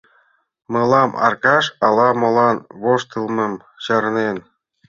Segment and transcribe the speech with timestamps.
[0.71, 3.53] «Мылам»,— Аркаш ала-молан воштылмым
[3.83, 4.37] чарнен.